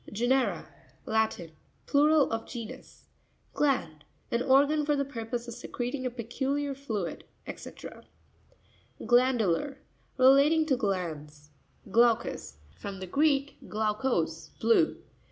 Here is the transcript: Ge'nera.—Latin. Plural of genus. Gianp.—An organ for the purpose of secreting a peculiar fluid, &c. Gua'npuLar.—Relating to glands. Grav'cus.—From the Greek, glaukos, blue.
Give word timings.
Ge'nera.—Latin. 0.11 1.51
Plural 1.85 2.31
of 2.31 2.47
genus. 2.47 3.05
Gianp.—An 3.53 4.41
organ 4.41 4.83
for 4.83 4.95
the 4.95 5.05
purpose 5.05 5.47
of 5.47 5.53
secreting 5.53 6.07
a 6.07 6.09
peculiar 6.09 6.73
fluid, 6.73 7.23
&c. 7.55 7.69
Gua'npuLar.—Relating 8.99 10.65
to 10.65 10.75
glands. 10.75 11.51
Grav'cus.—From 11.91 12.99
the 12.99 13.05
Greek, 13.05 13.57
glaukos, 13.67 14.49
blue. 14.59 14.97